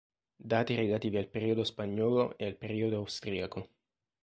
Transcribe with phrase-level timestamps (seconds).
[0.51, 3.67] Dati relativi al periodo spagnolo e al periodo austriaco.